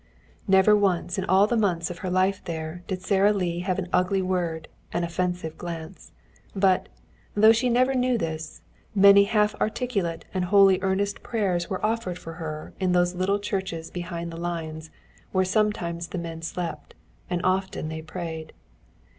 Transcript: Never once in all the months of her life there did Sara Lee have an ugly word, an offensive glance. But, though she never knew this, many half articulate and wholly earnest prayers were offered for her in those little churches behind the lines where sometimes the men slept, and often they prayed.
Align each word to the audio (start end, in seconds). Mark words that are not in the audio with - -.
Never 0.47 0.75
once 0.75 1.19
in 1.19 1.25
all 1.25 1.45
the 1.45 1.55
months 1.55 1.91
of 1.91 1.99
her 1.99 2.09
life 2.09 2.43
there 2.45 2.81
did 2.87 3.03
Sara 3.03 3.31
Lee 3.31 3.59
have 3.59 3.77
an 3.77 3.87
ugly 3.93 4.19
word, 4.23 4.67
an 4.91 5.03
offensive 5.03 5.59
glance. 5.59 6.11
But, 6.55 6.89
though 7.35 7.51
she 7.51 7.69
never 7.69 7.93
knew 7.93 8.17
this, 8.17 8.63
many 8.95 9.25
half 9.25 9.53
articulate 9.61 10.25
and 10.33 10.45
wholly 10.45 10.79
earnest 10.81 11.21
prayers 11.21 11.69
were 11.69 11.85
offered 11.85 12.17
for 12.17 12.33
her 12.41 12.73
in 12.79 12.93
those 12.93 13.13
little 13.13 13.37
churches 13.37 13.91
behind 13.91 14.31
the 14.31 14.37
lines 14.37 14.89
where 15.33 15.45
sometimes 15.45 16.07
the 16.07 16.17
men 16.17 16.41
slept, 16.41 16.95
and 17.29 17.39
often 17.45 17.87
they 17.87 18.01
prayed. 18.01 18.53